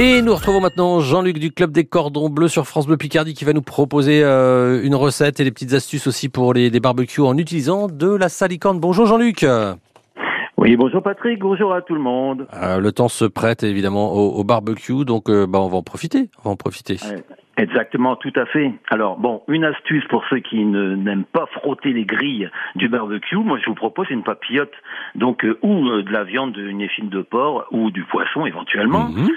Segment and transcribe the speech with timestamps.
[0.00, 3.44] Et nous retrouvons maintenant Jean-Luc du Club des Cordons Bleus sur France Bleu Picardie qui
[3.44, 7.22] va nous proposer euh, une recette et des petites astuces aussi pour les, les barbecues
[7.22, 8.78] en utilisant de la salicorne.
[8.78, 9.44] Bonjour Jean-Luc.
[10.56, 12.46] Oui, bonjour Patrick, bonjour à tout le monde.
[12.54, 15.82] Euh, le temps se prête évidemment au, au barbecue, donc euh, bah, on va en
[15.82, 16.30] profiter.
[16.44, 16.96] On va en profiter.
[17.04, 17.24] Ouais,
[17.58, 18.72] Exactement, tout à fait.
[18.88, 23.36] Alors bon, une astuce pour ceux qui ne n'aiment pas frotter les grilles du barbecue,
[23.36, 24.72] moi je vous propose une papillote,
[25.16, 29.08] donc euh, ou euh, de la viande, une effine de porc ou du poisson éventuellement.
[29.08, 29.28] Mhm.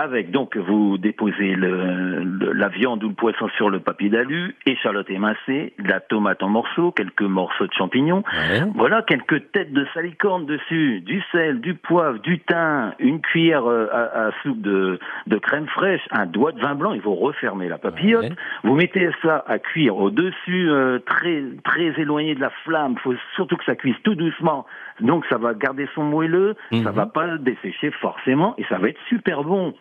[0.00, 4.54] Avec donc vous déposez le, le- la viande ou le poisson sur le papier d'alu,
[4.64, 8.62] échalote émincée, la tomate en morceaux, quelques morceaux de champignons, Ouais.
[8.76, 13.88] voilà quelques têtes de salicorne dessus, du sel, du poivre, du thym, une cuillère euh,
[13.92, 16.92] à, à soupe de, de crème fraîche, un doigt de vin blanc.
[16.92, 18.22] Il faut refermer la papillote.
[18.22, 18.36] Ouais.
[18.62, 22.92] Vous mettez ça à cuire au-dessus, euh, très très éloigné de la flamme.
[22.96, 24.64] Il faut surtout que ça cuise tout doucement.
[25.00, 26.90] Donc ça va garder son moelleux, ça Mhm.
[26.90, 29.74] va pas dessécher forcément et ça va être super bon.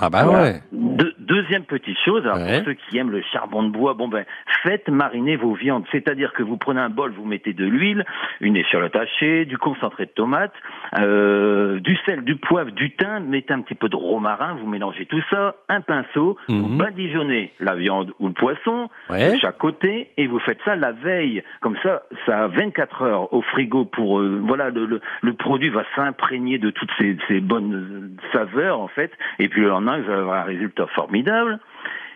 [0.00, 0.42] Ah bah Voilà.
[0.42, 0.60] ouais.
[0.72, 2.58] Deux- deuxième petite chose, alors Ouais.
[2.58, 4.24] pour ceux qui aiment le charbon de bois, bon ben
[4.62, 8.04] faites mariner vos viandes, c'est-à-dire que vous prenez un bol, vous mettez de l'huile,
[8.40, 10.52] une échalote hachée, du concentré de tomate,
[10.98, 15.04] euh, du sel, du poivre, du thym, mettez un petit peu de romarin, vous mélangez
[15.06, 16.60] tout ça, un pinceau, Mhm.
[16.62, 19.32] vous badigeonnez la viande ou le poisson Ouais.
[19.34, 23.32] de chaque côté et vous faites ça la veille, comme ça, ça a 24 heures
[23.34, 27.40] au frigo pour euh, voilà le, le, le produit va s'imprégner de toutes ces, ces
[27.40, 31.58] bonnes saveurs en fait, et puis le lendemain vous allez avoir un résultat formidable.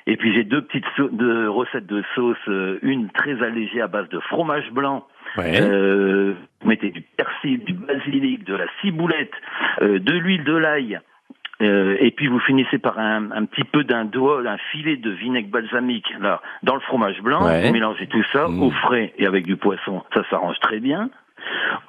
[0.09, 3.89] Et puis j'ai deux petites sau- de recettes de sauce, euh, une très allégée à
[3.89, 5.05] base de fromage blanc.
[5.37, 5.61] Ouais.
[5.61, 9.33] Euh, vous mettez du persil, du basilic, de la ciboulette,
[9.83, 11.01] euh, de l'huile, de l'ail.
[11.59, 15.49] Et puis vous finissez par un, un petit peu d'un doigt, un filet de vinaigre
[15.49, 17.47] balsamique là dans le fromage blanc.
[17.47, 17.67] Ouais.
[17.67, 18.63] Vous mélangez tout ça Mmh.
[18.63, 21.09] au frais et avec du poisson, ça s'arrange très bien.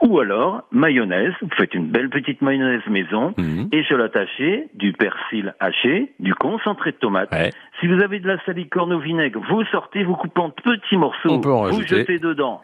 [0.02, 3.70] Ou alors mayonnaise, vous faites une belle petite mayonnaise maison, Mhm.
[3.72, 7.32] échalote hachée, du persil haché, du concentré de tomate.
[7.32, 7.52] Ouais.
[7.80, 11.42] Si vous avez de la salicorne au vinaigre, vous sortez, vous coupez en petits morceaux,
[11.42, 12.62] vous jetez dedans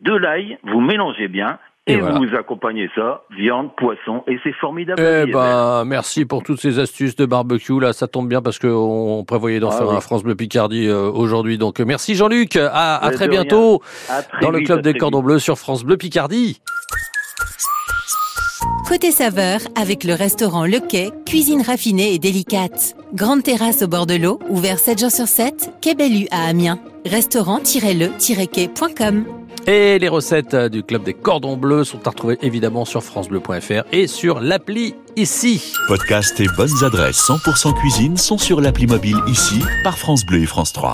[0.00, 1.58] de l'ail, vous mélangez bien
[1.88, 2.20] Et et, voilà.
[2.20, 5.02] vous accompagnez ça, viande, poisson, et c'est formidable.
[5.02, 7.80] Eh ben, merci pour toutes ces astuces de barbecue.
[7.80, 9.96] Là, ça tombe bien parce qu'on prévoyait d'en Ah faire oui.
[9.96, 11.58] un France Bleu Picardie euh, aujourd'hui.
[11.58, 12.54] Donc, euh, merci Jean-Luc.
[12.56, 16.60] À, très bientôt À très dans le club des cordons bleus sur France Bleu Picardie.
[18.88, 22.94] Côté saveur, avec le restaurant Le Quai, cuisine raffinée et délicate.
[23.12, 26.78] Grande terrasse au bord de l'eau, ouvert 7 jours sur 7, Quai Bellu à Amiens.
[27.06, 33.84] Restaurant-le-quai.com Et les recettes du club des cordons bleus sont à retrouver évidemment sur francebleu.fr
[33.92, 35.72] et sur l'appli ici.
[35.86, 40.46] Podcast et bonnes adresses 100% cuisine sont sur l'appli mobile ici par France Bleu et
[40.46, 40.90] France 3.